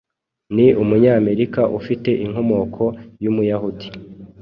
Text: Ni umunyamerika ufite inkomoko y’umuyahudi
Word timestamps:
Ni 0.55 0.67
umunyamerika 0.81 1.61
ufite 1.79 2.09
inkomoko 2.25 2.83
y’umuyahudi 3.23 3.87